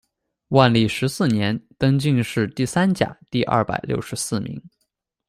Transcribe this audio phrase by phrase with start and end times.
[0.47, 4.59] 万历十四年，登进士第三甲第二百六十四名。